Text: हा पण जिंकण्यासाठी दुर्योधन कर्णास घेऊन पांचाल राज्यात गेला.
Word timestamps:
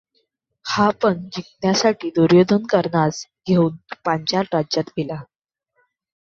हा 0.65 0.89
पण 1.01 1.19
जिंकण्यासाठी 1.33 2.09
दुर्योधन 2.15 2.65
कर्णास 2.69 3.23
घेऊन 3.47 3.75
पांचाल 4.05 4.45
राज्यात 4.53 4.89
गेला. 4.97 5.21